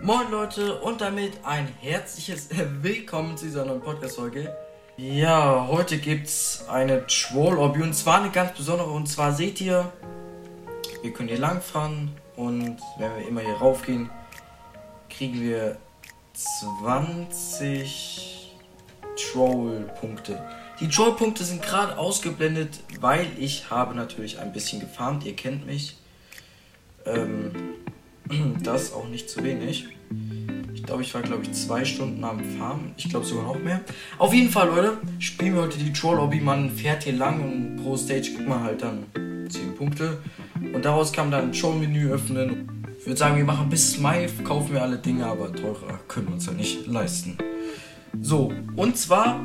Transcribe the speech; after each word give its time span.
Moin 0.00 0.30
Leute 0.30 0.78
und 0.78 1.00
damit 1.00 1.32
ein 1.42 1.66
herzliches 1.80 2.50
Willkommen 2.82 3.36
zu 3.36 3.46
dieser 3.46 3.64
neuen 3.64 3.80
Podcast-Folge. 3.80 4.56
Ja, 4.96 5.66
heute 5.66 5.98
gibt's 5.98 6.64
eine 6.68 7.04
Troll-Obby 7.08 7.82
und 7.82 7.94
zwar 7.94 8.20
eine 8.20 8.30
ganz 8.30 8.56
besondere 8.56 8.90
und 8.90 9.08
zwar 9.08 9.32
seht 9.32 9.60
ihr, 9.60 9.92
wir 11.02 11.12
können 11.12 11.28
hier 11.28 11.40
langfahren 11.40 12.12
und 12.36 12.78
wenn 12.98 13.16
wir 13.16 13.26
immer 13.26 13.40
hier 13.40 13.56
raufgehen, 13.56 14.08
kriegen 15.10 15.40
wir 15.40 15.78
20 16.32 18.54
Troll-Punkte. 19.16 20.40
Die 20.78 20.88
Troll-Punkte 20.88 21.42
sind 21.42 21.60
gerade 21.60 21.98
ausgeblendet, 21.98 22.84
weil 23.00 23.26
ich 23.36 23.68
habe 23.68 23.96
natürlich 23.96 24.38
ein 24.38 24.52
bisschen 24.52 24.78
gefarmt, 24.78 25.24
ihr 25.24 25.34
kennt 25.34 25.66
mich. 25.66 25.96
Ähm, 27.04 27.50
das 28.62 28.92
auch 28.92 29.08
nicht 29.08 29.30
zu 29.30 29.42
wenig. 29.42 29.88
Ich 30.74 30.82
glaube, 30.82 31.02
ich 31.02 31.12
war, 31.14 31.22
glaube 31.22 31.42
ich, 31.42 31.52
zwei 31.52 31.84
Stunden 31.84 32.22
am 32.24 32.40
Farmen. 32.58 32.92
Ich 32.96 33.08
glaube 33.08 33.26
sogar 33.26 33.44
noch 33.44 33.58
mehr. 33.58 33.80
Auf 34.18 34.32
jeden 34.32 34.48
Fall, 34.50 34.68
Leute, 34.68 34.98
spielen 35.18 35.54
wir 35.54 35.62
heute 35.62 35.78
die 35.78 35.92
Troll-Obby. 35.92 36.40
Man 36.40 36.70
fährt 36.70 37.04
hier 37.04 37.12
lang 37.12 37.42
und 37.42 37.82
pro 37.82 37.96
Stage 37.96 38.32
kriegt 38.34 38.48
man 38.48 38.62
halt 38.62 38.82
dann 38.82 39.04
10 39.48 39.76
Punkte. 39.76 40.18
Und 40.60 40.84
daraus 40.84 41.12
kann 41.12 41.30
man 41.30 41.40
dann 41.40 41.50
ein 41.50 41.52
Troll-Menü 41.52 42.10
öffnen. 42.10 42.86
Ich 42.98 43.06
würde 43.06 43.18
sagen, 43.18 43.36
wir 43.36 43.44
machen 43.44 43.68
bis 43.68 43.98
Mai, 43.98 44.28
kaufen 44.44 44.72
wir 44.72 44.82
alle 44.82 44.98
Dinge, 44.98 45.26
aber 45.26 45.52
teurer 45.52 46.00
können 46.08 46.28
wir 46.28 46.34
uns 46.34 46.46
ja 46.46 46.52
nicht 46.52 46.86
leisten. 46.86 47.38
So, 48.20 48.52
und 48.76 48.96
zwar 48.96 49.40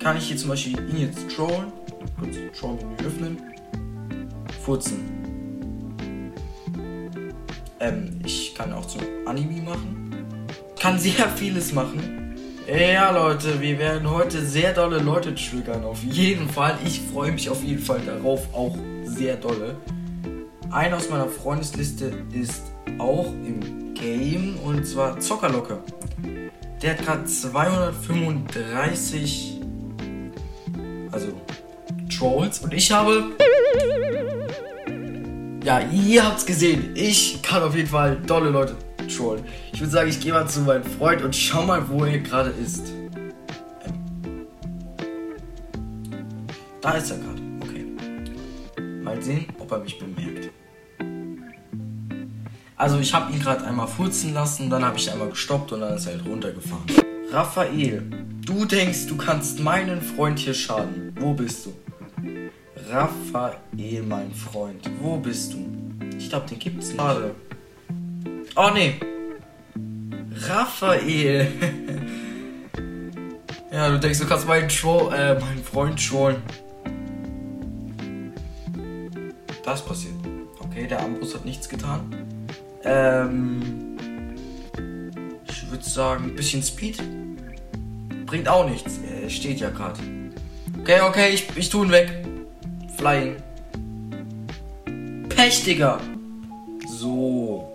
kann 0.00 0.16
ich 0.16 0.28
hier 0.28 0.36
zum 0.36 0.50
Beispiel 0.50 0.78
ihn 0.90 1.00
jetzt 1.00 1.30
trollen. 1.30 1.72
Kurz 2.18 2.36
Troll-Menü 2.58 3.06
öffnen. 3.06 3.38
Furzen. 4.64 5.19
Ähm, 7.80 8.20
ich 8.24 8.54
kann 8.54 8.72
auch 8.72 8.86
zum 8.86 9.00
Anime 9.26 9.62
machen. 9.62 10.46
Kann 10.78 10.96
sehr 10.98 11.28
vieles 11.30 11.72
machen. 11.72 12.36
Ja, 12.66 13.10
Leute, 13.10 13.58
wir 13.60 13.78
werden 13.78 14.08
heute 14.08 14.44
sehr 14.44 14.72
dolle 14.74 14.98
Leute 14.98 15.34
triggern. 15.34 15.84
Auf 15.84 16.04
jeden 16.04 16.48
Fall. 16.48 16.78
Ich 16.84 17.00
freue 17.00 17.32
mich 17.32 17.48
auf 17.48 17.64
jeden 17.64 17.82
Fall 17.82 18.00
darauf. 18.00 18.54
Auch 18.54 18.76
sehr 19.04 19.34
dolle. 19.36 19.76
Einer 20.70 20.98
aus 20.98 21.10
meiner 21.10 21.26
Freundesliste 21.26 22.12
ist 22.32 22.62
auch 22.98 23.32
im 23.32 23.94
Game. 23.94 24.56
Und 24.64 24.86
zwar 24.86 25.18
Zockerlocke. 25.18 25.78
Der 26.82 26.92
hat 26.92 27.02
gerade 27.02 27.24
235. 27.24 29.58
Also 31.10 31.32
Trolls. 32.10 32.60
Und 32.60 32.72
ich 32.74 32.92
habe 32.92 33.32
ja, 35.64 35.80
ihr 35.80 36.24
habt's 36.24 36.46
gesehen. 36.46 36.90
Ich 36.94 37.42
kann 37.42 37.62
auf 37.62 37.74
jeden 37.74 37.88
Fall 37.88 38.16
dolle 38.26 38.50
Leute 38.50 38.76
trollen. 39.14 39.44
Ich 39.72 39.80
würde 39.80 39.90
sagen, 39.90 40.08
ich 40.08 40.20
gehe 40.20 40.32
mal 40.32 40.48
zu 40.48 40.60
meinem 40.60 40.84
Freund 40.84 41.22
und 41.22 41.34
schau 41.34 41.62
mal, 41.62 41.88
wo 41.88 42.04
er 42.04 42.18
gerade 42.18 42.50
ist. 42.50 42.92
Ähm. 43.84 44.46
Da 46.80 46.92
ist 46.92 47.10
er 47.10 47.18
gerade. 47.18 47.42
Okay. 47.60 47.86
Mal 49.02 49.22
sehen, 49.22 49.46
ob 49.58 49.70
er 49.72 49.78
mich 49.80 49.98
bemerkt. 49.98 50.50
Also 52.76 52.98
ich 52.98 53.12
habe 53.12 53.30
ihn 53.32 53.40
gerade 53.40 53.62
einmal 53.64 53.86
furzen 53.86 54.32
lassen, 54.32 54.70
dann 54.70 54.82
habe 54.82 54.96
ich 54.96 55.10
einmal 55.10 55.28
gestoppt 55.28 55.72
und 55.72 55.80
dann 55.80 55.94
ist 55.94 56.06
er 56.06 56.14
halt 56.14 56.24
runtergefahren. 56.24 56.86
Raphael, 57.30 58.02
du 58.46 58.64
denkst, 58.64 59.06
du 59.06 59.18
kannst 59.18 59.60
meinen 59.60 60.00
Freund 60.00 60.38
hier 60.38 60.54
schaden. 60.54 61.14
Wo 61.20 61.34
bist 61.34 61.66
du? 61.66 61.74
Raphael, 62.90 64.02
mein 64.02 64.32
Freund. 64.32 64.90
Wo 65.00 65.16
bist 65.16 65.52
du? 65.52 65.58
Ich 66.18 66.28
glaube, 66.28 66.48
den 66.48 66.58
gibt's 66.58 66.88
nicht. 66.88 66.96
Schade. 66.96 67.36
Oh, 68.56 68.70
nee. 68.74 68.94
Raphael. 70.34 71.46
ja, 73.72 73.90
du 73.90 74.00
denkst, 74.00 74.18
du 74.18 74.26
kannst 74.26 74.48
meinen, 74.48 74.68
Troll, 74.68 75.14
äh, 75.14 75.38
meinen 75.38 75.62
Freund 75.62 76.04
trollen. 76.04 76.42
Das 79.64 79.84
passiert. 79.84 80.14
Okay, 80.58 80.88
der 80.88 81.00
Armbrust 81.00 81.36
hat 81.36 81.44
nichts 81.44 81.68
getan. 81.68 82.12
Ähm. 82.82 83.96
Ich 85.48 85.70
würde 85.70 85.84
sagen, 85.84 86.24
ein 86.24 86.34
bisschen 86.34 86.62
Speed. 86.62 87.00
Bringt 88.26 88.48
auch 88.48 88.68
nichts. 88.68 88.98
Er 89.22 89.30
steht 89.30 89.60
ja 89.60 89.70
gerade. 89.70 90.00
Okay, 90.80 91.00
okay, 91.02 91.30
ich, 91.30 91.56
ich 91.56 91.68
tu 91.68 91.84
ihn 91.84 91.92
weg. 91.92 92.19
Flying. 93.00 93.36
Pech, 95.30 95.64
Digga. 95.64 95.98
So. 96.86 97.66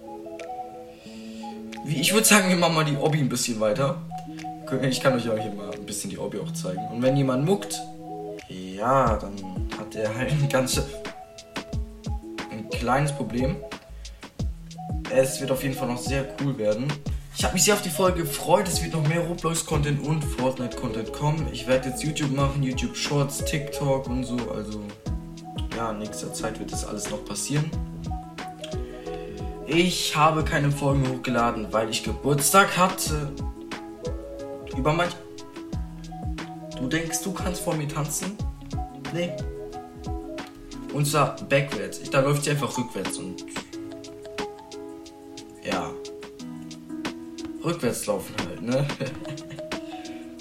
Wie, 1.83 1.99
ich 1.99 2.13
würde 2.13 2.27
sagen, 2.27 2.47
wir 2.49 2.57
machen 2.57 2.75
mal 2.75 2.85
die 2.85 2.95
Obby 2.95 3.21
ein 3.21 3.29
bisschen 3.29 3.59
weiter. 3.59 3.99
Ich 4.83 5.01
kann 5.01 5.15
euch 5.15 5.25
ja 5.25 5.35
hier 5.35 5.51
mal 5.51 5.71
ein 5.71 5.83
bisschen 5.83 6.11
die 6.11 6.19
Obby 6.19 6.37
auch 6.37 6.53
zeigen. 6.53 6.85
Und 6.91 7.01
wenn 7.01 7.17
jemand 7.17 7.43
muckt, 7.43 7.81
ja, 8.49 9.17
dann 9.17 9.33
hat 9.79 9.95
er 9.95 10.15
halt 10.15 10.31
ein 10.31 10.47
ganze 10.47 10.85
ein 12.51 12.69
kleines 12.69 13.11
Problem. 13.11 13.55
Es 15.09 15.41
wird 15.41 15.49
auf 15.49 15.63
jeden 15.63 15.73
Fall 15.73 15.87
noch 15.87 15.97
sehr 15.97 16.27
cool 16.39 16.55
werden. 16.59 16.85
Ich 17.35 17.43
habe 17.43 17.55
mich 17.55 17.63
sehr 17.63 17.73
auf 17.73 17.81
die 17.81 17.89
Folge 17.89 18.21
gefreut. 18.21 18.67
Es 18.67 18.83
wird 18.83 18.93
noch 18.93 19.07
mehr 19.07 19.21
Roblox-Content 19.21 20.05
und 20.05 20.23
Fortnite-Content 20.23 21.11
kommen. 21.13 21.47
Ich 21.51 21.67
werde 21.67 21.89
jetzt 21.89 22.03
YouTube 22.03 22.31
machen, 22.31 22.61
YouTube 22.61 22.95
Shorts, 22.95 23.43
TikTok 23.43 24.07
und 24.07 24.23
so. 24.23 24.37
Also 24.55 24.81
ja, 25.75 25.91
in 25.91 25.99
nächster 25.99 26.33
Zeit 26.33 26.59
wird 26.59 26.71
das 26.71 26.85
alles 26.85 27.09
noch 27.09 27.23
passieren. 27.25 27.69
Ich 29.67 30.15
habe 30.15 30.43
keine 30.43 30.71
Folgen 30.71 31.07
hochgeladen, 31.09 31.67
weil 31.71 31.89
ich 31.89 32.03
Geburtstag 32.03 32.77
hatte. 32.77 33.31
Über 34.77 34.93
manch. 34.93 35.15
Du 36.79 36.87
denkst, 36.87 37.23
du 37.23 37.33
kannst 37.33 37.61
vor 37.61 37.75
mir 37.75 37.87
tanzen? 37.87 38.37
Nee. 39.13 39.31
Und 40.93 41.05
zwar 41.05 41.35
backwards. 41.49 42.01
Da 42.09 42.21
läuft 42.21 42.43
sie 42.43 42.51
einfach 42.51 42.77
rückwärts 42.77 43.17
und. 43.17 43.45
Ja. 45.63 45.89
Rückwärts 47.63 48.05
laufen 48.05 48.35
halt, 48.47 48.61
ne? 48.61 48.85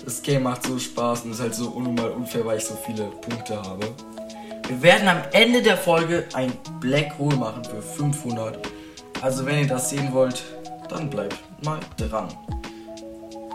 Das 0.04 0.20
Game 0.20 0.42
macht 0.42 0.66
so 0.66 0.78
Spaß 0.78 1.24
und 1.24 1.30
ist 1.30 1.40
halt 1.40 1.54
so 1.54 1.70
unnormal 1.70 2.10
unfair, 2.10 2.44
weil 2.44 2.58
ich 2.58 2.64
so 2.66 2.76
viele 2.84 3.04
Punkte 3.04 3.56
habe. 3.56 3.86
Wir 4.66 4.82
werden 4.82 5.08
am 5.08 5.18
Ende 5.32 5.60
der 5.60 5.76
Folge 5.76 6.24
ein 6.32 6.50
Black 6.80 7.18
Hole 7.18 7.36
machen 7.36 7.62
für 7.64 7.82
500. 7.82 8.58
Also 9.20 9.44
wenn 9.44 9.58
ihr 9.58 9.66
das 9.66 9.90
sehen 9.90 10.12
wollt, 10.12 10.42
dann 10.88 11.10
bleibt 11.10 11.36
mal 11.62 11.80
dran. 11.98 12.28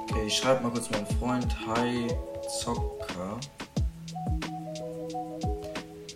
Okay, 0.03 0.28
ich 0.28 0.38
schreibe 0.38 0.62
mal 0.62 0.72
kurz 0.72 0.88
meinen 0.92 1.08
Freund. 1.20 1.47
Hi 1.66 2.08
Zocker. 2.59 3.40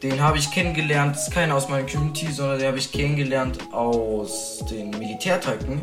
Den 0.03 0.21
habe 0.21 0.37
ich 0.37 0.51
kennengelernt, 0.51 1.15
das 1.15 1.27
ist 1.27 1.33
keiner 1.33 1.55
aus 1.55 1.69
meiner 1.69 1.87
Community, 1.87 2.31
sondern 2.31 2.59
den 2.59 2.67
habe 2.67 2.77
ich 2.77 2.91
kennengelernt 2.91 3.57
aus 3.71 4.63
den 4.69 4.91
Militärteiken. 4.91 5.81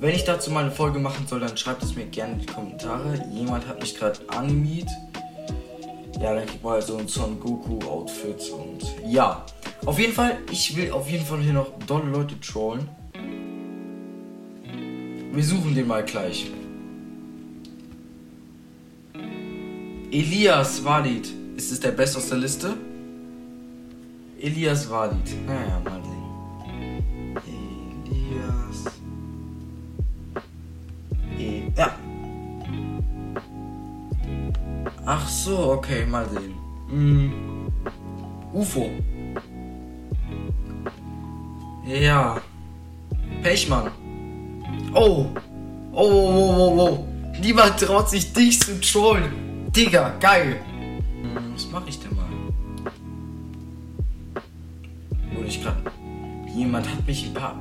Wenn 0.00 0.14
ich 0.14 0.24
dazu 0.24 0.50
mal 0.50 0.64
eine 0.64 0.70
Folge 0.70 0.98
machen 1.00 1.26
soll, 1.26 1.40
dann 1.40 1.56
schreibt 1.56 1.82
es 1.82 1.94
mir 1.96 2.06
gerne 2.06 2.34
in 2.34 2.38
die 2.38 2.46
Kommentare. 2.46 3.22
Jemand 3.30 3.66
hat 3.68 3.80
mich 3.80 3.94
gerade 3.98 4.20
animiet. 4.28 4.88
Ja, 6.20 6.34
dann 6.34 6.46
kriegt 6.46 6.64
man 6.64 6.72
halt 6.74 6.84
so 6.84 6.96
ein 6.96 7.06
Son 7.06 7.38
Goku 7.38 7.78
Outfit 7.88 8.50
und 8.50 8.84
ja. 9.06 9.44
Auf 9.86 9.98
jeden 9.98 10.12
Fall, 10.12 10.38
ich 10.50 10.76
will 10.76 10.90
auf 10.90 11.08
jeden 11.08 11.24
Fall 11.24 11.40
hier 11.40 11.52
noch 11.52 11.70
dolle 11.86 12.10
Leute 12.10 12.38
trollen. 12.40 12.88
Wir 15.32 15.44
suchen 15.44 15.74
den 15.74 15.86
mal 15.86 16.04
gleich. 16.04 16.50
Elias 20.10 20.84
Walid. 20.84 21.32
Ist 21.56 21.70
es 21.70 21.80
der 21.80 21.92
Best 21.92 22.16
aus 22.16 22.28
der 22.28 22.38
Liste? 22.38 22.74
Elias 24.40 24.90
Walid. 24.90 25.46
Naja, 25.46 25.80
mal 25.84 26.02
sehen. 26.02 26.17
Ach 35.10 35.26
so, 35.26 35.72
okay, 35.72 36.04
mal 36.04 36.28
sehen. 36.28 36.52
Mm. 36.90 37.32
UFO. 38.52 38.90
Ja. 41.86 42.42
Pechmann. 43.42 43.90
Oh. 44.92 45.28
Oh, 45.92 46.02
oh, 46.02 46.28
oh, 46.34 46.56
oh, 46.58 46.80
oh. 46.82 47.08
Niemand 47.40 47.80
traut 47.80 48.10
sich 48.10 48.34
dich 48.34 48.60
zu 48.60 48.78
trollen. 48.82 49.72
Digga, 49.74 50.10
geil. 50.20 50.60
Hm, 51.22 51.54
was 51.54 51.70
mache 51.70 51.88
ich 51.88 51.98
denn 52.00 52.14
mal? 52.14 52.26
Wurde 55.34 55.48
ich 55.48 55.62
gerade. 55.62 55.90
Jemand 56.54 56.86
hat 56.86 57.06
mich 57.06 57.28
ein 57.28 57.32
paar. 57.32 57.56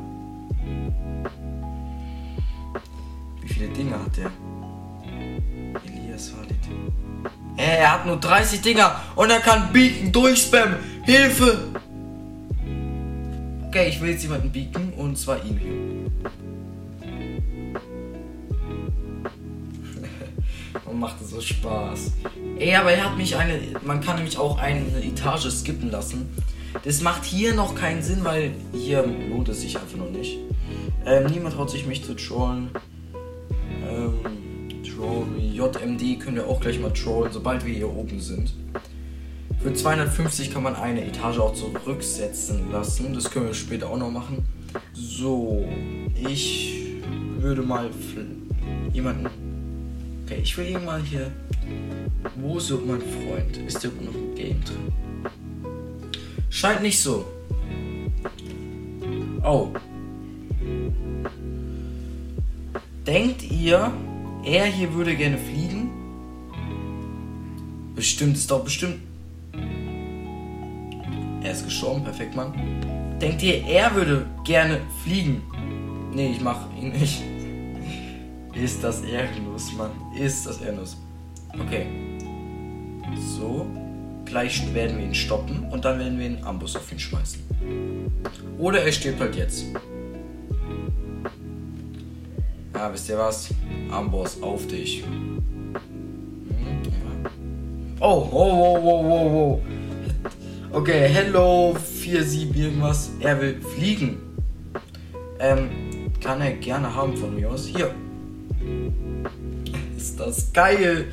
Wie 3.41 3.47
viele 3.47 3.69
Dinge 3.69 3.93
hat 3.93 4.17
der? 4.17 4.31
Elias 5.85 6.33
Walid. 6.35 6.57
Er 7.57 7.91
hat 7.91 8.05
nur 8.05 8.17
30 8.17 8.61
Dinger 8.61 9.01
und 9.15 9.29
er 9.31 9.39
kann 9.39 9.73
Beacon 9.73 10.11
durchspammen. 10.11 10.77
Hilfe! 11.03 11.67
Okay, 13.67 13.89
ich 13.89 13.99
will 13.99 14.11
jetzt 14.11 14.23
jemanden 14.23 14.51
beaken 14.51 14.93
und 14.93 15.17
zwar 15.17 15.43
ihn 15.43 16.09
und 20.85 20.99
macht 20.99 21.17
so 21.27 21.41
Spaß. 21.41 22.13
Ey, 22.57 22.75
aber 22.75 22.91
er 22.91 23.05
hat 23.05 23.17
mich 23.17 23.35
eine. 23.35 23.59
Man 23.83 24.01
kann 24.01 24.15
nämlich 24.15 24.37
auch 24.37 24.57
eine 24.57 25.03
Etage 25.03 25.49
skippen 25.51 25.91
lassen. 25.91 26.29
Das 26.83 27.01
macht 27.01 27.25
hier 27.25 27.53
noch 27.55 27.75
keinen 27.75 28.01
Sinn, 28.01 28.23
weil 28.23 28.51
hier 28.73 29.05
lohnt 29.29 29.49
es 29.49 29.61
sich 29.61 29.77
einfach 29.77 29.97
noch 29.97 30.09
nicht. 30.09 30.37
Ähm, 31.05 31.25
niemand 31.25 31.55
traut 31.55 31.69
sich 31.69 31.85
mich 31.85 32.03
zu 32.03 32.15
trollen. 32.15 32.69
JMD 35.57 36.19
können 36.19 36.35
wir 36.35 36.47
auch 36.47 36.59
gleich 36.59 36.79
mal 36.79 36.93
trollen, 36.93 37.31
sobald 37.31 37.65
wir 37.65 37.73
hier 37.73 37.89
oben 37.89 38.19
sind. 38.19 38.53
Für 39.59 39.73
250 39.73 40.53
kann 40.53 40.61
man 40.61 40.75
eine 40.75 41.03
Etage 41.03 41.39
auch 41.39 41.53
zurücksetzen 41.53 42.71
lassen. 42.71 43.13
Das 43.15 43.31
können 43.31 43.47
wir 43.47 43.53
später 43.55 43.89
auch 43.89 43.97
noch 43.97 44.11
machen. 44.11 44.45
So, 44.93 45.67
ich 46.29 47.01
würde 47.39 47.63
mal 47.63 47.89
jemanden. 48.93 49.27
Okay, 50.23 50.41
ich 50.43 50.55
will 50.57 50.67
irgendwann 50.67 51.03
hier. 51.03 51.31
Wo 52.35 52.57
ist 52.57 52.69
mein 52.69 53.01
Freund? 53.01 53.57
Ist 53.65 53.83
der 53.83 53.91
noch 53.91 54.13
im 54.13 54.35
Game 54.35 54.63
drin? 54.63 54.91
Scheint 56.49 56.83
nicht 56.83 57.01
so. 57.01 57.25
Oh. 59.43 59.69
Denkt 63.07 63.49
ihr, 63.49 63.91
er 64.47 64.65
hier 64.65 64.93
würde 64.93 65.15
gerne 65.15 65.37
fliegen? 65.37 65.91
Bestimmt, 67.95 68.37
ist 68.37 68.49
doch 68.49 68.63
bestimmt. 68.63 68.99
Er 71.43 71.51
ist 71.51 71.65
gestorben, 71.65 72.03
perfekt, 72.03 72.35
Mann. 72.35 72.53
Denkt 73.21 73.43
ihr, 73.43 73.63
er 73.65 73.93
würde 73.93 74.25
gerne 74.43 74.79
fliegen? 75.03 75.41
Nee, 76.13 76.31
ich 76.31 76.41
mach 76.41 76.67
ihn 76.79 76.89
nicht. 76.89 77.21
Ist 78.53 78.83
das 78.83 79.01
ehrenlos, 79.01 79.73
Mann. 79.73 79.91
Ist 80.17 80.45
das 80.45 80.61
ehrenlos. 80.61 80.97
Okay. 81.53 81.85
So. 83.37 83.67
Gleich 84.25 84.73
werden 84.73 84.97
wir 84.97 85.05
ihn 85.05 85.15
stoppen 85.15 85.69
und 85.71 85.85
dann 85.85 85.99
werden 85.99 86.19
wir 86.19 86.25
einen 86.25 86.43
Amboss 86.43 86.75
auf 86.75 86.91
ihn 86.91 86.99
schmeißen. 86.99 87.41
Oder 88.57 88.83
er 88.83 88.91
stirbt 88.91 89.21
halt 89.21 89.35
jetzt. 89.35 89.65
Wisst 92.91 93.09
ihr 93.09 93.17
was? 93.17 93.49
Amboss 93.91 94.41
auf 94.41 94.67
dich. 94.67 95.01
Ja. 95.01 95.07
Oh, 97.99 98.29
oh, 98.31 98.35
oh, 98.35 98.79
oh, 98.81 99.05
oh, 99.05 99.61
oh. 99.61 99.61
Okay, 100.71 101.07
hello, 101.09 101.75
4-7 101.75 102.55
irgendwas. 102.55 103.11
Er 103.19 103.41
will 103.41 103.59
fliegen. 103.61 104.17
Ähm, 105.39 105.69
kann 106.21 106.41
er 106.41 106.51
gerne 106.53 106.93
haben 106.93 107.15
von 107.17 107.35
mir 107.35 107.49
aus. 107.49 107.65
Hier. 107.65 107.93
Ist 109.95 110.19
das 110.19 110.51
geil. 110.53 111.11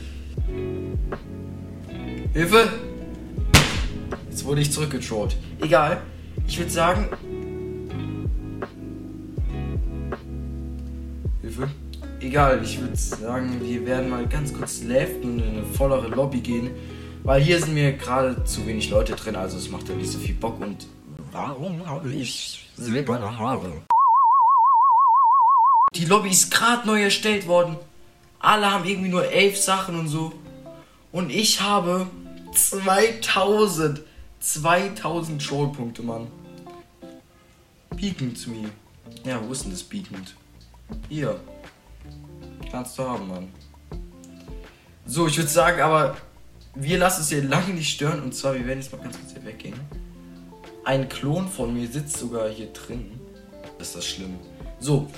Hilfe! 2.32 2.69
Jetzt 4.29 4.44
wurde 4.44 4.61
ich 4.61 4.73
zurückgetrollt. 4.73 5.37
Egal. 5.61 6.03
Ich 6.47 6.59
würde 6.59 6.71
sagen. 6.71 7.09
Egal, 12.35 12.65
ich 12.65 12.81
würde 12.81 12.97
sagen, 12.97 13.61
wir 13.63 13.87
werden 13.87 14.11
mal 14.11 14.27
ganz 14.27 14.53
kurz 14.53 14.83
leften 14.83 15.39
in 15.39 15.51
eine 15.51 15.63
vollere 15.63 16.09
Lobby 16.09 16.41
gehen. 16.41 16.73
Weil 17.23 17.41
hier 17.41 17.61
sind 17.61 17.75
mir 17.75 17.93
gerade 17.93 18.43
zu 18.43 18.67
wenig 18.67 18.91
Leute 18.91 19.15
drin, 19.15 19.37
also 19.37 19.57
es 19.57 19.71
macht 19.71 19.89
ja 19.89 19.95
nicht 19.95 20.11
so 20.11 20.19
viel 20.19 20.35
Bock 20.35 20.61
und. 20.61 20.89
Warum 21.31 21.87
habe 21.87 22.13
ich 22.13 22.69
silberne 22.75 23.39
Haare? 23.39 23.83
Die 25.95 26.07
Lobby 26.07 26.31
ist 26.31 26.51
gerade 26.51 26.85
neu 26.89 27.05
erstellt 27.05 27.47
worden. 27.47 27.77
Alle 28.41 28.69
haben 28.69 28.85
irgendwie 28.85 29.11
nur 29.11 29.31
elf 29.31 29.57
Sachen 29.57 29.97
und 29.97 30.09
so. 30.09 30.33
Und 31.13 31.31
ich 31.31 31.61
habe 31.61 32.09
2000. 32.53 34.03
2000 34.41 35.41
Trollpunkte, 35.41 36.03
Mann. 36.03 36.27
Beacon 37.95 38.35
zu 38.35 38.51
mir. 38.51 38.71
Ja, 39.23 39.41
wo 39.41 39.53
ist 39.53 39.63
denn 39.63 39.71
das 39.71 39.85
Beacon? 39.85 40.21
Hier. 41.09 41.39
Kannst 42.70 42.99
du 42.99 43.02
haben, 43.02 43.28
Mann. 43.28 43.49
So, 45.06 45.26
ich 45.26 45.37
würde 45.37 45.50
sagen, 45.50 45.81
aber 45.81 46.16
wir 46.75 46.99
lassen 46.99 47.22
es 47.22 47.28
hier 47.28 47.43
lange 47.43 47.75
nicht 47.75 47.90
stören. 47.90 48.22
Und 48.22 48.34
zwar, 48.34 48.55
wir 48.55 48.66
werden 48.66 48.81
jetzt 48.81 48.93
mal 48.93 49.02
ganz 49.02 49.19
kurz 49.19 49.32
hier 49.32 49.44
weggehen. 49.44 49.78
Ein 50.84 51.08
Klon 51.08 51.49
von 51.49 51.72
mir 51.75 51.88
sitzt 51.88 52.16
sogar 52.16 52.49
hier 52.49 52.72
drin. 52.72 53.19
ist 53.78 53.96
das 53.96 54.06
schlimm. 54.06 54.34
So, 54.81 55.08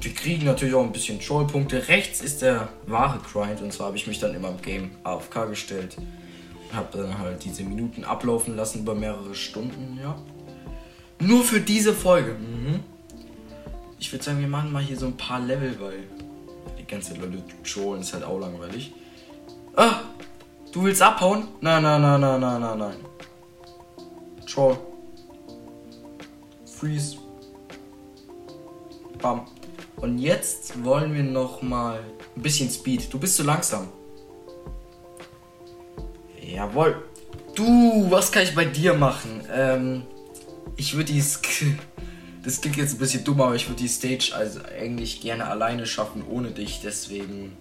wir 0.00 0.14
kriegen 0.14 0.46
natürlich 0.46 0.74
auch 0.74 0.82
ein 0.82 0.92
bisschen 0.92 1.20
Trollpunkte. 1.20 1.88
Rechts 1.88 2.20
ist 2.20 2.42
der 2.42 2.68
wahre 2.86 3.18
Grind. 3.18 3.60
Und 3.60 3.72
zwar 3.72 3.88
habe 3.88 3.96
ich 3.96 4.06
mich 4.06 4.18
dann 4.18 4.34
immer 4.34 4.48
im 4.48 4.62
Game 4.62 4.90
AFK 5.04 5.48
gestellt. 5.48 5.96
Habe 6.72 6.98
dann 6.98 7.18
halt 7.18 7.44
diese 7.44 7.62
Minuten 7.64 8.04
ablaufen 8.04 8.56
lassen 8.56 8.80
über 8.80 8.94
mehrere 8.94 9.34
Stunden, 9.34 9.98
ja. 10.00 10.16
Nur 11.18 11.44
für 11.44 11.60
diese 11.60 11.92
Folge. 11.92 12.34
Mhm. 12.34 12.80
Ich 13.98 14.10
würde 14.10 14.24
sagen, 14.24 14.40
wir 14.40 14.48
machen 14.48 14.72
mal 14.72 14.82
hier 14.82 14.96
so 14.96 15.06
ein 15.06 15.16
paar 15.16 15.40
Level, 15.40 15.78
weil 15.80 16.04
ganze 16.90 17.14
Leute 17.14 17.42
trollen 17.62 18.00
ist 18.00 18.12
halt 18.12 18.24
auch 18.24 18.38
langweilig. 18.38 18.92
Ah! 19.76 20.00
Du 20.72 20.84
willst 20.84 21.02
abhauen? 21.02 21.48
Nein, 21.60 21.82
nein, 21.82 22.00
nein, 22.00 22.20
nein, 22.20 22.40
nein, 22.40 22.60
nein, 22.60 22.78
nein. 22.78 22.96
Troll. 24.46 24.78
Freeze. 26.64 27.16
Bam. 29.20 29.46
Und 29.96 30.18
jetzt 30.18 30.82
wollen 30.84 31.12
wir 31.14 31.24
noch 31.24 31.60
mal 31.62 32.00
ein 32.36 32.42
bisschen 32.42 32.70
Speed. 32.70 33.12
Du 33.12 33.18
bist 33.18 33.36
zu 33.36 33.42
langsam. 33.42 33.88
Jawohl. 36.40 37.02
Du, 37.54 38.10
was 38.10 38.30
kann 38.30 38.44
ich 38.44 38.54
bei 38.54 38.64
dir 38.64 38.94
machen? 38.94 39.42
Ähm, 39.52 40.02
ich 40.76 40.94
würde 40.94 41.12
die... 41.12 41.22
Das 42.42 42.60
klingt 42.60 42.76
jetzt 42.76 42.94
ein 42.94 42.98
bisschen 42.98 43.24
dumm, 43.24 43.40
aber 43.40 43.54
ich 43.54 43.68
würde 43.68 43.82
die 43.82 43.88
Stage 43.88 44.32
also 44.34 44.60
eigentlich 44.62 45.20
gerne 45.20 45.46
alleine 45.46 45.86
schaffen, 45.86 46.24
ohne 46.28 46.50
dich. 46.50 46.80
Deswegen... 46.82 47.56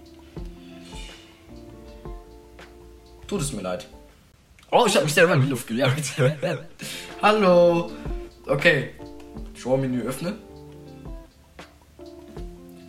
Tut 3.27 3.41
es 3.41 3.53
mir 3.53 3.61
leid. 3.61 3.87
Oh, 4.71 4.85
ich 4.87 4.95
habe 4.95 5.05
mich 5.05 5.13
selber 5.13 5.33
in 5.33 5.41
die 5.41 5.49
Luft 5.49 5.67
gejagt. 5.67 6.13
Hallo. 7.21 7.91
Okay. 8.47 8.91
Show-Menü 9.55 10.01
öffnen. 10.01 10.35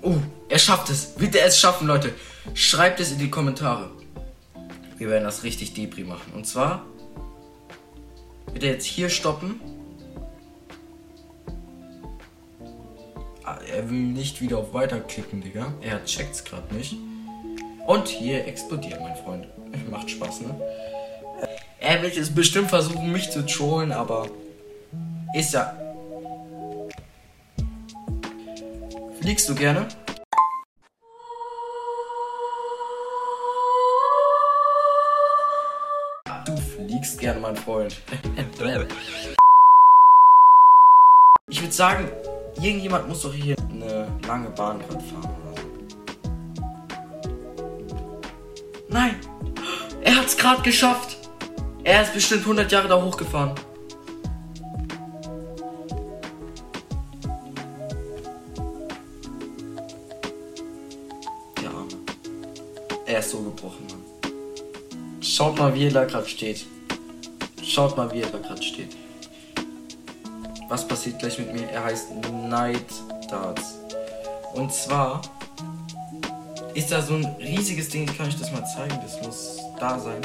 Oh, 0.02 0.16
er 0.48 0.58
schafft 0.58 0.88
es. 0.90 1.18
Wird 1.18 1.34
er 1.34 1.46
es 1.46 1.58
schaffen, 1.58 1.86
Leute? 1.86 2.14
Schreibt 2.54 3.00
es 3.00 3.12
in 3.12 3.18
die 3.18 3.30
Kommentare. 3.30 3.90
Wir 4.96 5.08
werden 5.08 5.24
das 5.24 5.42
richtig 5.42 5.74
Debris 5.74 6.06
machen. 6.06 6.32
Und 6.34 6.46
zwar 6.46 6.86
wird 8.52 8.64
er 8.64 8.72
jetzt 8.72 8.86
hier 8.86 9.10
stoppen. 9.10 9.60
Er 13.72 13.90
will 13.90 13.98
nicht 13.98 14.40
wieder 14.40 14.58
auf 14.58 14.74
Weiter 14.74 15.00
klicken, 15.00 15.42
Digga. 15.42 15.72
Er 15.80 16.04
checkt 16.04 16.34
es 16.34 16.44
gerade 16.44 16.74
nicht. 16.74 16.96
Und 17.86 18.08
hier 18.08 18.46
explodiert, 18.46 19.00
mein 19.00 19.16
Freund. 19.16 19.46
Macht 19.90 20.10
Spaß, 20.10 20.42
ne? 20.42 20.60
Er 21.78 22.02
wird 22.02 22.16
jetzt 22.16 22.34
bestimmt 22.34 22.68
versuchen, 22.68 23.10
mich 23.10 23.30
zu 23.30 23.44
trollen, 23.46 23.92
aber 23.92 24.28
ist 25.34 25.54
ja. 25.54 25.74
Fliegst 29.20 29.48
du 29.48 29.54
gerne? 29.54 29.86
fliegst 37.00 37.18
gerne, 37.18 37.40
mein 37.40 37.56
Freund. 37.56 37.96
Ich 41.52 41.60
würde 41.60 41.74
sagen, 41.74 42.08
irgendjemand 42.54 43.08
muss 43.08 43.22
doch 43.22 43.34
hier 43.34 43.56
lange 44.30 44.50
Bahn 44.50 44.78
gerade 44.78 45.00
fahren 45.00 45.30
oder 45.42 45.54
so. 45.60 45.66
Nein! 48.88 49.16
Er 50.02 50.16
hat 50.16 50.26
es 50.26 50.36
gerade 50.36 50.62
geschafft! 50.62 51.16
Er 51.82 52.02
ist 52.02 52.14
bestimmt 52.14 52.42
100 52.42 52.70
Jahre 52.70 52.86
da 52.86 53.02
hochgefahren. 53.02 53.54
Der 61.60 61.70
Arme. 61.70 61.88
Er 63.06 63.18
ist 63.18 63.30
so 63.30 63.38
gebrochen, 63.42 63.84
Mann. 63.88 64.04
Schaut 65.20 65.58
mal, 65.58 65.74
wie 65.74 65.86
er 65.86 65.92
da 65.92 66.04
gerade 66.04 66.28
steht. 66.28 66.66
Schaut 67.64 67.96
mal, 67.96 68.12
wie 68.12 68.20
er 68.20 68.30
da 68.30 68.38
gerade 68.38 68.62
steht. 68.62 68.96
Was 70.68 70.86
passiert 70.86 71.18
gleich 71.18 71.36
mit 71.36 71.52
mir? 71.52 71.68
Er 71.68 71.82
heißt 71.82 72.10
Night 72.48 72.92
Darts. 73.28 73.80
Und 74.54 74.72
zwar 74.72 75.22
ist 76.74 76.92
da 76.92 77.02
so 77.02 77.14
ein 77.14 77.24
riesiges 77.38 77.88
Ding, 77.88 78.06
kann 78.06 78.28
ich 78.28 78.38
das 78.38 78.52
mal 78.52 78.64
zeigen, 78.64 78.98
das 79.02 79.20
muss 79.22 79.58
da 79.78 79.98
sein. 79.98 80.20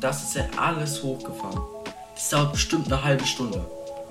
Das 0.00 0.22
ist 0.22 0.34
ja 0.34 0.44
alles 0.56 1.02
hochgefahren. 1.02 1.60
Das 2.14 2.28
dauert 2.30 2.52
bestimmt 2.52 2.86
eine 2.86 3.02
halbe 3.02 3.26
Stunde. 3.26 3.64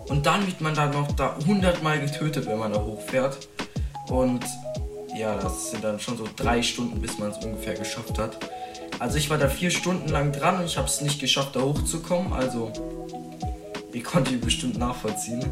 Und 0.07 0.25
dann 0.25 0.45
wird 0.45 0.61
man 0.61 0.75
da 0.75 0.87
noch 0.87 1.11
da 1.13 1.35
hundertmal 1.45 1.99
getötet, 1.99 2.45
wenn 2.45 2.59
man 2.59 2.73
da 2.73 2.79
hochfährt. 2.79 3.47
Und 4.07 4.45
ja, 5.17 5.35
das 5.35 5.71
sind 5.71 5.83
dann 5.83 5.99
schon 5.99 6.17
so 6.17 6.27
drei 6.35 6.61
Stunden, 6.61 7.01
bis 7.01 7.17
man 7.17 7.31
es 7.31 7.43
ungefähr 7.43 7.73
geschafft 7.73 8.17
hat. 8.19 8.37
Also 8.99 9.17
ich 9.17 9.29
war 9.29 9.37
da 9.37 9.49
vier 9.49 9.71
Stunden 9.71 10.09
lang 10.09 10.31
dran 10.31 10.59
und 10.59 10.65
ich 10.65 10.77
habe 10.77 10.87
es 10.87 11.01
nicht 11.01 11.19
geschafft, 11.19 11.55
da 11.55 11.61
hochzukommen. 11.61 12.33
Also 12.33 12.71
ihr 13.93 14.03
konntet 14.03 14.41
bestimmt 14.41 14.77
nachvollziehen. 14.77 15.45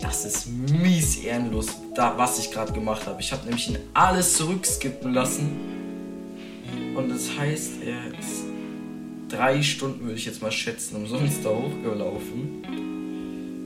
Das 0.00 0.24
ist 0.24 0.46
mies 0.46 1.16
ehrenlos, 1.16 1.66
da, 1.94 2.16
was 2.16 2.38
ich 2.38 2.50
gerade 2.52 2.72
gemacht 2.72 3.06
habe. 3.06 3.20
Ich 3.20 3.32
habe 3.32 3.44
nämlich 3.44 3.76
alles 3.94 4.36
zurückskippen 4.36 5.12
lassen. 5.12 5.50
Und 6.94 7.10
das 7.10 7.36
heißt, 7.36 7.82
er 7.84 8.18
ist 8.18 8.44
drei 9.28 9.62
Stunden, 9.62 10.04
würde 10.04 10.16
ich 10.16 10.26
jetzt 10.26 10.42
mal 10.42 10.52
schätzen, 10.52 10.96
umsonst 10.96 11.44
da 11.44 11.50
hochgelaufen. 11.50 12.62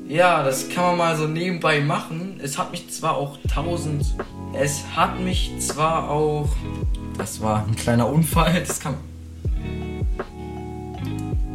Ja, 0.09 0.43
das 0.43 0.69
kann 0.69 0.85
man 0.85 0.99
mal 0.99 1.17
so 1.17 1.27
nebenbei 1.27 1.81
machen. 1.81 2.39
Es 2.43 2.59
hat 2.59 2.71
mich 2.71 2.91
zwar 2.91 3.17
auch 3.17 3.39
1000. 3.49 4.15
Es 4.53 4.83
hat 4.95 5.21
mich 5.21 5.53
zwar 5.59 6.11
auch. 6.11 6.49
Das 7.17 7.41
war 7.41 7.67
ein 7.67 7.77
kleiner 7.77 8.09
Unfall. 8.09 8.63
Das 8.67 8.81
kann. 8.81 8.97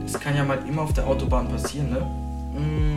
Das 0.02 0.20
kann 0.20 0.36
ja 0.36 0.44
mal 0.44 0.60
immer 0.68 0.84
auf 0.84 0.94
der 0.94 1.06
Autobahn 1.06 1.50
passieren, 1.50 1.90
ne? 1.92 2.00
Mm. 2.60 2.97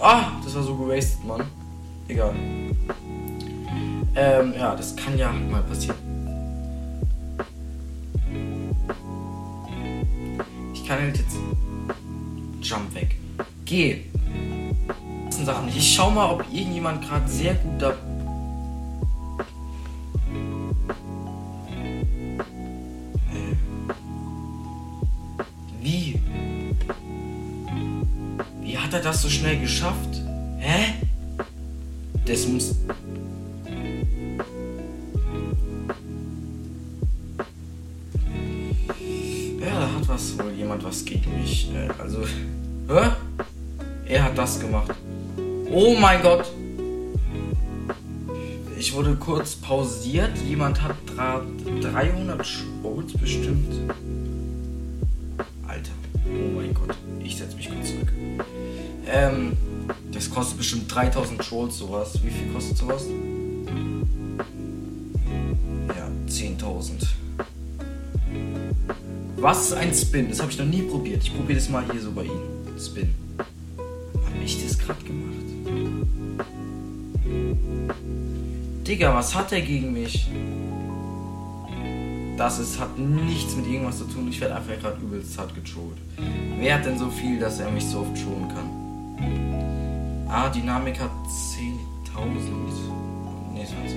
Ah, 0.00 0.32
das 0.44 0.54
war 0.54 0.62
so 0.62 0.76
gewastet, 0.76 1.24
Mann. 1.24 1.42
Egal. 2.08 2.34
Ähm, 4.14 4.54
ja, 4.58 4.74
das 4.74 4.94
kann 4.96 5.16
ja 5.16 5.32
mal 5.32 5.62
passieren. 5.62 5.96
Ich 10.74 10.86
kann 10.86 11.00
halt 11.00 11.16
jetzt. 11.16 11.36
Jump 12.60 12.94
weg. 12.94 13.16
Geh. 13.64 14.04
Das 15.26 15.36
sind 15.36 15.46
Sachen. 15.46 15.68
Ich 15.68 15.94
schau 15.94 16.10
mal, 16.10 16.30
ob 16.32 16.44
irgendjemand 16.52 17.06
gerade 17.06 17.28
sehr 17.28 17.54
gut 17.54 17.80
da. 17.80 17.94
So 29.22 29.28
schnell 29.28 29.60
geschafft? 29.60 30.20
Hä? 30.58 30.94
Das 32.24 32.46
muss. 32.48 32.74
Ja, 39.60 39.80
da 39.80 39.92
hat 39.94 40.08
was 40.08 40.36
wohl 40.38 40.50
jemand 40.50 40.82
was 40.82 41.04
gegen 41.04 41.40
mich. 41.40 41.70
Äh, 41.72 41.88
also. 42.02 42.22
Hä? 42.88 43.10
Er 44.06 44.24
hat 44.24 44.36
das 44.36 44.58
gemacht. 44.58 44.92
Oh 45.70 45.94
mein 45.98 46.20
Gott! 46.20 46.50
Ich 48.76 48.92
wurde 48.92 49.14
kurz 49.14 49.54
pausiert. 49.54 50.36
Jemand 50.48 50.82
hat 50.82 50.96
300 51.16 52.44
Volts 52.82 53.12
bestimmt. 53.12 53.72
Alter. 55.68 55.92
Oh 56.26 56.56
mein 56.56 56.74
Gott. 56.74 56.96
Ich 57.22 57.36
setze 57.36 57.54
mich 57.56 57.70
kurz 57.70 57.90
zurück. 57.90 58.12
Ähm, 59.06 59.56
das 60.12 60.30
kostet 60.30 60.58
bestimmt 60.58 60.94
3000 60.94 61.40
Trolls 61.40 61.78
sowas. 61.78 62.18
Wie 62.22 62.30
viel 62.30 62.52
kostet 62.52 62.76
sowas? 62.78 63.06
Ja, 65.88 66.08
10.000. 66.28 67.06
Was 69.36 69.66
ist 69.66 69.72
ein 69.74 69.92
Spin? 69.92 70.28
Das 70.28 70.40
habe 70.40 70.52
ich 70.52 70.58
noch 70.58 70.66
nie 70.66 70.82
probiert. 70.82 71.22
Ich 71.22 71.34
probiere 71.34 71.58
das 71.58 71.68
mal 71.68 71.84
hier 71.90 72.00
so 72.00 72.12
bei 72.12 72.24
Ihnen. 72.24 72.78
Spin. 72.78 73.14
Habe 73.38 74.44
ich 74.44 74.62
das 74.62 74.78
gerade 74.78 75.02
gemacht? 75.02 75.32
Digga, 78.86 79.14
was 79.14 79.34
hat 79.34 79.52
er 79.52 79.60
gegen 79.60 79.92
mich? 79.92 80.28
Das 82.36 82.58
ist, 82.58 82.78
hat 82.80 82.98
nichts 82.98 83.54
mit 83.56 83.66
irgendwas 83.66 83.98
zu 83.98 84.04
tun. 84.04 84.28
Ich 84.28 84.40
werde 84.40 84.56
einfach 84.56 84.78
gerade 84.80 85.00
übelst 85.00 85.38
hart 85.38 85.54
getrollt. 85.54 85.98
Wer 86.58 86.74
hat 86.74 86.84
denn 86.84 86.98
so 86.98 87.10
viel, 87.10 87.38
dass 87.38 87.60
er 87.60 87.70
mich 87.70 87.84
so 87.84 88.00
oft 88.00 88.14
trollen 88.22 88.48
kann? 88.48 88.81
Ah, 90.28 90.48
Dynamik 90.48 90.98
hat 90.98 91.10
10.000. 91.28 91.72
Nee, 93.52 93.66
20. 93.66 93.96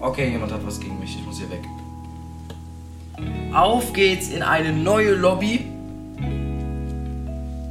Okay, 0.00 0.30
jemand 0.30 0.52
hat 0.52 0.66
was 0.66 0.78
gegen 0.78 0.98
mich. 1.00 1.16
Ich 1.16 1.24
muss 1.24 1.38
hier 1.38 1.50
weg. 1.50 1.62
Auf 3.54 3.92
geht's 3.92 4.28
in 4.28 4.42
eine 4.42 4.72
neue 4.72 5.14
Lobby. 5.14 5.64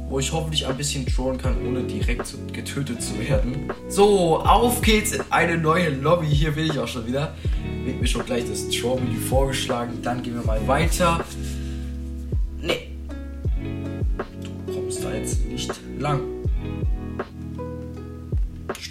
Wo 0.08 0.18
ich 0.18 0.32
hoffentlich 0.32 0.66
ein 0.66 0.76
bisschen 0.76 1.06
trollen 1.06 1.38
kann, 1.38 1.56
ohne 1.66 1.84
direkt 1.84 2.34
getötet 2.52 3.00
zu 3.00 3.18
werden. 3.18 3.70
So, 3.88 4.40
auf 4.40 4.82
geht's 4.82 5.12
in 5.12 5.22
eine 5.30 5.56
neue 5.56 5.90
Lobby. 5.90 6.26
Hier 6.26 6.52
bin 6.52 6.66
ich 6.66 6.78
auch 6.78 6.88
schon 6.88 7.06
wieder. 7.06 7.34
Wird 7.84 8.00
mir 8.00 8.06
schon 8.06 8.26
gleich 8.26 8.44
das 8.48 8.68
Troll-Menü 8.68 9.18
vorgeschlagen. 9.18 10.02
Dann 10.02 10.22
gehen 10.22 10.34
wir 10.34 10.44
mal 10.44 10.66
weiter. 10.66 11.24
Nee. 12.60 12.88
Du 14.66 14.74
kommst 14.74 15.02
da 15.02 15.12
jetzt 15.14 15.46
nicht 15.46 15.72
lang. 15.98 16.20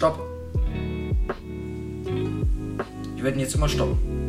Stopp. 0.02 0.18
Wir 3.14 3.22
werden 3.22 3.38
jetzt 3.38 3.54
immer 3.54 3.68
stoppen. 3.68 4.28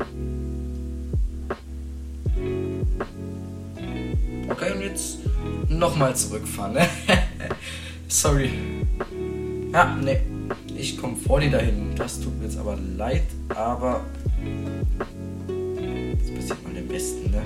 Okay, 4.51 4.72
und 4.72 4.82
jetzt 4.82 5.18
nochmal 5.70 6.15
zurückfahren. 6.15 6.74
Ne? 6.74 6.88
Sorry. 8.08 8.51
Ja, 9.72 9.96
ne. 9.96 10.22
Ich 10.77 10.96
komme 10.96 11.15
vor 11.15 11.39
dir 11.39 11.50
dahin. 11.50 11.96
Das 11.96 12.22
tut 12.22 12.38
mir 12.38 12.46
jetzt 12.46 12.60
aber 12.60 12.77
leid, 12.96 13.24
aber. 13.50 14.01
Das 15.48 16.36
passiert 16.36 16.63
mal 16.63 16.74
dem 16.75 16.88
Besten, 16.88 17.32
ne? 17.32 17.42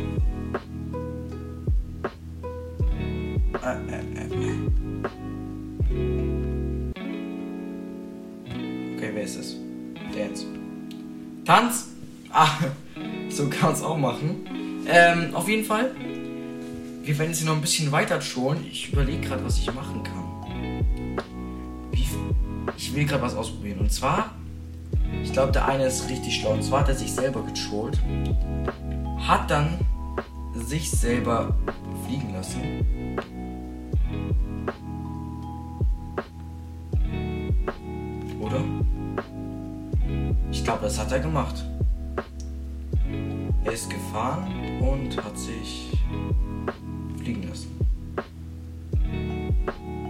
Ist 9.28 9.36
es? 9.36 9.56
Dance. 10.16 10.46
Tanz? 11.44 11.90
Ah, 12.32 12.48
so 13.30 13.50
kann 13.50 13.74
es 13.74 13.84
auch 13.84 13.98
machen. 13.98 14.86
Ähm, 14.88 15.36
auf 15.36 15.50
jeden 15.50 15.66
Fall. 15.66 15.92
Wir 17.04 17.20
werden 17.20 17.32
jetzt 17.32 17.44
noch 17.44 17.54
ein 17.54 17.60
bisschen 17.60 17.92
weiter 17.92 18.22
trollen. 18.22 18.66
Ich 18.72 18.94
überlege 18.94 19.28
gerade, 19.28 19.44
was 19.44 19.58
ich 19.58 19.74
machen 19.74 20.02
kann. 20.02 20.24
Ich 22.78 22.96
will 22.96 23.04
gerade 23.04 23.22
was 23.22 23.36
ausprobieren. 23.36 23.80
Und 23.80 23.92
zwar, 23.92 24.34
ich 25.22 25.34
glaube, 25.34 25.52
der 25.52 25.68
eine 25.68 25.88
ist 25.88 26.10
richtig 26.10 26.38
schlau. 26.38 26.54
Und 26.54 26.64
zwar 26.64 26.80
hat 26.82 26.88
er 26.88 26.96
sich 26.96 27.12
selber 27.12 27.44
getrollt. 27.44 28.00
Hat 29.20 29.52
dann 29.52 29.78
sich 30.54 30.90
selber 30.90 31.54
fliegen 32.06 32.32
lassen. 32.32 32.62
Ich 40.52 40.64
glaube, 40.64 40.84
das 40.84 41.00
hat 41.00 41.12
er 41.12 41.20
gemacht. 41.20 41.64
Er 43.64 43.72
ist 43.72 43.90
gefahren 43.90 44.48
und 44.82 45.24
hat 45.24 45.38
sich 45.38 45.92
fliegen 47.22 47.48
lassen. 47.48 47.78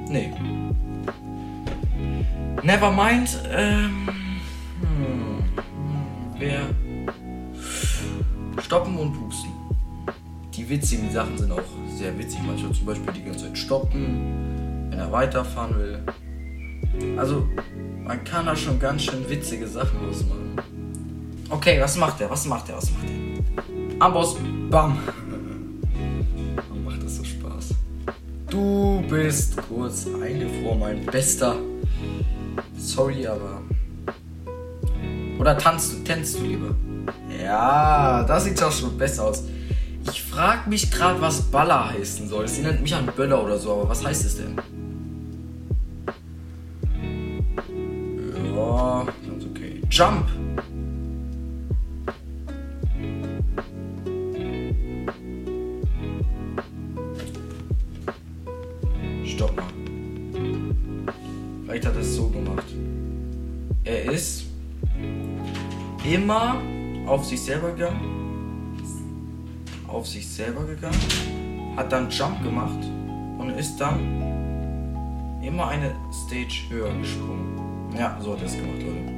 Nee. 0.09 0.31
Never 2.63 2.91
mind. 2.91 3.39
Ähm, 3.51 4.07
hm, 4.81 5.43
wer. 6.37 6.61
Stoppen 8.61 8.97
und 8.97 9.13
boosten. 9.13 9.49
Die 10.53 10.67
witzigen 10.69 11.11
Sachen 11.11 11.37
sind 11.37 11.51
auch 11.51 11.61
sehr 11.95 12.17
witzig. 12.17 12.39
Manchmal 12.45 12.73
zum 12.73 12.85
Beispiel 12.85 13.13
die 13.13 13.23
ganze 13.23 13.45
Zeit 13.45 13.57
stoppen, 13.57 14.87
wenn 14.89 14.99
er 14.99 15.11
weiterfahren 15.11 15.75
will. 15.77 15.99
Also, 17.17 17.47
man 18.07 18.23
kann 18.23 18.45
da 18.45 18.55
schon 18.55 18.79
ganz 18.79 19.03
schön 19.03 19.29
witzige 19.29 19.67
Sachen 19.67 19.99
ausmachen. 20.09 20.55
Okay, 21.49 21.79
was 21.81 21.97
macht 21.97 22.21
er? 22.21 22.29
Was 22.29 22.45
macht 22.45 22.69
er? 22.69 22.77
Was 22.77 22.89
macht 22.91 23.05
er? 23.05 24.05
Amboss, 24.05 24.37
bam. 24.69 24.97
Warum 26.55 26.85
macht 26.85 27.03
das 27.03 27.17
so 27.17 27.23
Spaß? 27.23 27.69
Du 28.49 29.03
bist 29.09 29.57
kurz 29.67 30.07
eingefroren, 30.23 30.79
mein 30.79 31.05
Bester. 31.05 31.55
Sorry, 32.77 33.27
aber. 33.27 33.61
Oder 35.39 35.57
tanzt 35.57 35.93
du, 35.93 36.03
tänzt 36.03 36.39
du 36.39 36.43
lieber? 36.43 36.75
Ja, 37.43 38.23
das 38.23 38.45
sieht 38.45 38.61
doch 38.61 38.71
schon 38.71 38.97
besser 38.97 39.25
aus. 39.25 39.43
Ich 40.09 40.23
frag 40.23 40.67
mich 40.67 40.89
gerade, 40.89 41.19
was 41.19 41.41
Baller 41.41 41.89
heißen 41.89 42.29
soll. 42.29 42.45
Es 42.45 42.53
erinnert 42.53 42.81
mich 42.81 42.95
an 42.95 43.05
Böller 43.05 43.43
oder 43.43 43.57
so, 43.57 43.73
aber 43.73 43.89
was 43.89 44.05
heißt 44.05 44.25
es 44.25 44.37
denn? 44.37 44.55
Jump! 49.97 50.27
Stopp 59.25 59.55
mal. 59.55 59.65
Vielleicht 61.65 61.87
hat 61.87 61.95
das 61.95 62.13
so 62.13 62.29
gemacht. 62.29 62.63
Er 63.85 64.11
ist 64.11 64.45
immer 66.07 66.61
auf 67.07 67.25
sich 67.25 67.41
selber 67.41 67.71
gegangen, 67.71 68.77
auf 69.87 70.05
sich 70.05 70.27
selber 70.27 70.63
gegangen, 70.65 71.73
hat 71.75 71.91
dann 71.91 72.07
Jump 72.11 72.43
gemacht 72.43 72.85
und 73.39 73.49
ist 73.49 73.77
dann 73.77 73.99
immer 75.41 75.69
eine 75.69 75.95
Stage 76.11 76.69
höher 76.69 76.93
gesprungen. 76.99 77.57
Ja, 77.97 78.15
so 78.21 78.33
hat 78.33 78.41
er 78.41 78.45
es 78.45 78.53
gemacht, 78.53 78.83
Leute. 78.83 79.16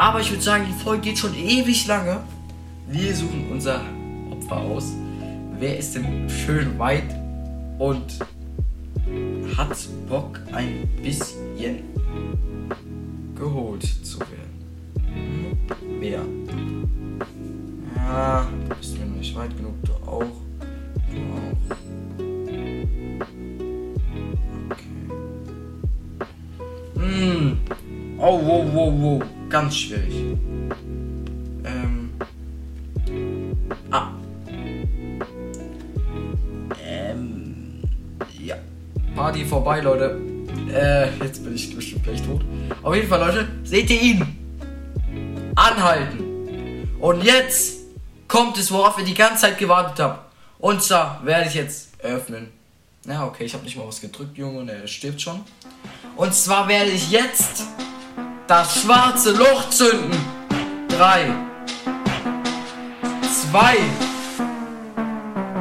Aber 0.00 0.18
ich 0.18 0.30
würde 0.30 0.42
sagen, 0.42 0.64
die 0.66 0.82
Folge 0.82 1.02
geht 1.02 1.18
schon 1.18 1.34
ewig 1.34 1.86
lange. 1.86 2.20
Wir 2.88 3.14
suchen 3.14 3.48
unser 3.52 3.82
Opfer 4.30 4.56
aus. 4.56 4.94
Wer 5.58 5.76
ist 5.76 5.94
denn 5.94 6.26
schön 6.26 6.78
weit 6.78 7.14
und 7.78 8.18
hat 9.58 9.76
Bock 10.08 10.40
ein 10.52 10.88
bisschen 11.02 11.82
geholt 13.34 13.82
zu 13.82 14.20
werden? 14.20 15.58
Wer? 15.98 16.22
Ja, 17.94 18.48
du 18.70 18.74
bist 18.76 18.98
mir 18.98 19.04
nicht 19.04 19.36
weit 19.36 19.54
genug, 19.54 19.74
du 19.84 19.92
auch. 20.10 20.24
Du 21.10 21.20
auch. 21.36 21.76
Okay. 24.70 24.86
Hm. 26.94 27.58
Oh, 28.16 28.40
wow, 28.42 28.64
wow, 28.72 28.92
wow. 28.98 29.39
Ganz 29.50 29.76
schwierig. 29.76 30.14
Ähm. 31.64 32.10
Ah. 33.90 34.10
Ähm. 36.86 37.82
Ja. 38.38 38.54
Party 39.16 39.44
vorbei, 39.44 39.80
Leute. 39.80 40.20
Äh, 40.72 41.08
jetzt 41.24 41.42
bin 41.42 41.56
ich 41.56 41.74
bestimmt 41.74 42.04
gleich 42.04 42.22
tot. 42.22 42.42
Auf 42.84 42.94
jeden 42.94 43.08
Fall, 43.08 43.18
Leute, 43.18 43.48
seht 43.64 43.90
ihr 43.90 44.00
ihn? 44.00 45.52
Anhalten. 45.56 46.88
Und 47.00 47.24
jetzt 47.24 47.78
kommt 48.28 48.56
es, 48.56 48.70
worauf 48.70 48.98
ihr 48.98 49.04
die 49.04 49.14
ganze 49.14 49.42
Zeit 49.42 49.58
gewartet 49.58 49.98
habt. 49.98 50.32
Und 50.60 50.80
zwar 50.80 51.26
werde 51.26 51.48
ich 51.48 51.54
jetzt 51.54 51.88
öffnen. 52.00 52.50
Na, 53.04 53.26
okay, 53.26 53.44
ich 53.44 53.54
habe 53.54 53.64
nicht 53.64 53.76
mal 53.76 53.88
was 53.88 54.00
gedrückt, 54.00 54.38
Junge, 54.38 54.60
und 54.60 54.68
er 54.68 54.86
stirbt 54.86 55.20
schon. 55.20 55.40
Und 56.16 56.34
zwar 56.34 56.68
werde 56.68 56.90
ich 56.90 57.10
jetzt 57.10 57.64
das 58.50 58.82
schwarze 58.82 59.30
Loch 59.30 59.70
zünden. 59.70 60.10
Drei, 60.88 61.32
zwei, 63.22 63.76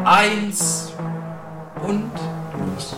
eins 0.04 0.92
und 1.84 2.10
los. 2.58 2.96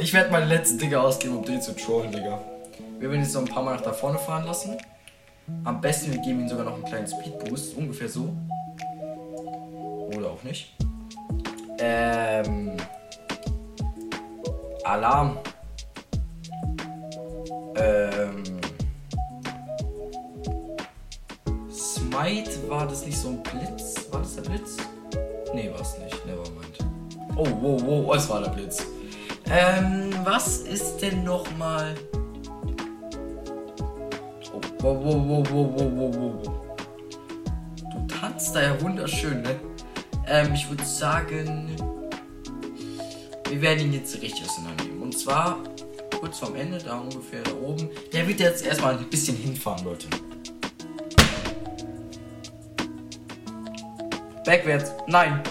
Ich 0.00 0.14
werde 0.14 0.30
meine 0.32 0.46
letzten 0.46 0.78
Dinge 0.78 0.98
ausgeben, 0.98 1.36
um 1.36 1.44
den 1.44 1.60
zu 1.60 1.76
trollen, 1.76 2.10
Digga. 2.10 2.40
Wir 3.00 3.10
werden 3.10 3.22
jetzt 3.22 3.32
noch 3.32 3.40
ein 3.40 3.48
paar 3.48 3.62
Mal 3.62 3.76
nach 3.76 3.80
da 3.80 3.94
vorne 3.94 4.18
fahren 4.18 4.44
lassen. 4.44 4.76
Am 5.64 5.80
besten, 5.80 6.12
wir 6.12 6.20
geben 6.20 6.40
ihm 6.40 6.48
sogar 6.48 6.66
noch 6.66 6.74
einen 6.74 6.84
kleinen 6.84 7.08
Speedboost, 7.08 7.74
ungefähr 7.74 8.10
so. 8.10 8.36
Oder 10.14 10.30
auch 10.32 10.42
nicht. 10.42 10.76
Ähm. 11.78 12.76
Alarm. 14.84 15.38
Ähm. 17.76 18.42
Smite, 21.70 22.68
war 22.68 22.86
das 22.86 23.06
nicht 23.06 23.16
so 23.16 23.30
ein 23.30 23.42
Blitz? 23.42 24.08
War 24.10 24.20
das 24.20 24.36
der 24.36 24.42
Blitz? 24.42 24.76
Nee, 25.54 25.70
war 25.72 25.80
es 25.80 25.96
nicht. 25.98 26.26
Nevermind. 26.26 26.84
Oh, 27.34 27.46
wow, 27.62 27.82
wow, 27.82 28.14
es 28.16 28.28
war 28.28 28.42
der 28.42 28.50
Blitz. 28.50 28.86
Ähm, 29.50 30.14
was 30.22 30.58
ist 30.58 30.98
denn 30.98 31.24
nochmal. 31.24 31.94
Oh, 32.12 32.19
wow, 34.80 35.04
wow, 35.04 35.28
wow, 35.28 35.50
wow, 35.50 35.74
wow, 35.76 35.92
wow, 35.96 36.14
wow. 36.14 36.60
Du 37.92 38.06
tanzt 38.06 38.54
da 38.54 38.62
ja 38.62 38.80
wunderschön, 38.80 39.42
ne? 39.42 39.60
Ähm, 40.26 40.54
ich 40.54 40.68
würde 40.68 40.84
sagen. 40.84 41.76
Wir 43.48 43.62
werden 43.62 43.80
ihn 43.80 43.92
jetzt 43.94 44.14
richtig 44.22 44.48
auseinandernehmen. 44.48 45.02
Und 45.02 45.18
zwar 45.18 45.58
kurz 46.20 46.38
vorm 46.38 46.54
Ende, 46.54 46.78
da 46.78 46.98
ungefähr 46.98 47.42
da 47.42 47.52
oben. 47.52 47.90
Der 48.12 48.28
wird 48.28 48.38
jetzt 48.38 48.64
erstmal 48.64 48.96
ein 48.96 49.10
bisschen 49.10 49.36
hinfahren, 49.36 49.84
Leute. 49.84 50.06
Backwards. 54.44 54.92
Nein. 55.06 55.42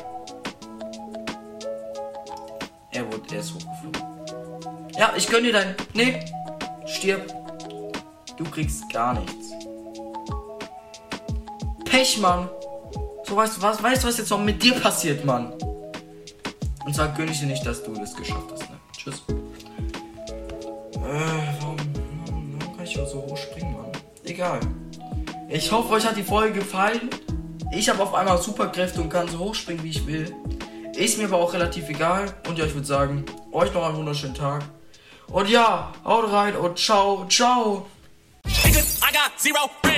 Er 2.91 3.05
wurde, 3.05 3.23
er 3.33 3.39
ist 3.39 3.53
hochgeflogen. 3.53 4.89
Ja, 4.97 5.13
ich 5.15 5.27
gönn 5.27 5.43
dir 5.43 5.53
dein. 5.53 5.75
Nee. 5.93 6.19
Stirb. 6.85 7.38
Du 8.39 8.45
kriegst 8.45 8.89
gar 8.89 9.19
nichts. 9.19 9.51
Pech, 11.83 12.17
Mann. 12.19 12.49
So 13.25 13.35
weißt 13.35 13.57
du 13.57 13.61
was, 13.61 13.83
weißt 13.83 14.01
du, 14.01 14.07
was 14.07 14.17
jetzt 14.17 14.29
noch 14.29 14.41
mit 14.41 14.63
dir 14.63 14.75
passiert, 14.75 15.25
Mann? 15.25 15.51
Und 16.85 16.95
ich 17.33 17.39
dir 17.41 17.47
nicht, 17.47 17.65
dass 17.65 17.83
du 17.83 17.93
das 17.93 18.15
geschafft 18.15 18.49
hast, 18.49 18.61
ne? 18.61 18.77
Tschüss. 18.97 19.23
Äh, 19.27 20.99
warum, 21.59 21.77
warum, 22.25 22.59
kann 22.77 22.85
ich 22.85 22.93
so 22.93 23.21
hoch 23.21 23.35
springen, 23.35 23.73
Mann? 23.73 23.91
Egal. 24.23 24.61
Ich 25.49 25.69
hoffe, 25.69 25.93
euch 25.95 26.07
hat 26.07 26.15
die 26.15 26.23
Folge 26.23 26.59
gefallen. 26.59 27.09
Ich 27.73 27.89
habe 27.89 28.01
auf 28.01 28.13
einmal 28.13 28.41
Superkräfte 28.41 29.01
und 29.01 29.09
kann 29.09 29.27
so 29.27 29.39
hoch 29.39 29.55
springen, 29.55 29.83
wie 29.83 29.89
ich 29.89 30.07
will. 30.07 30.33
Ist 30.95 31.17
mir 31.17 31.25
aber 31.25 31.39
auch 31.39 31.53
relativ 31.53 31.89
egal. 31.89 32.33
Und 32.47 32.57
ja, 32.57 32.63
ich 32.63 32.73
würde 32.73 32.87
sagen, 32.87 33.25
euch 33.51 33.73
noch 33.73 33.85
einen 33.85 33.97
wunderschönen 33.97 34.35
Tag. 34.35 34.63
Und 35.27 35.49
ja, 35.49 35.91
haut 36.05 36.31
rein 36.31 36.55
und 36.55 36.79
ciao, 36.79 37.25
ciao. 37.27 37.85
I 39.09 39.11
got 39.11 39.41
zero. 39.41 39.88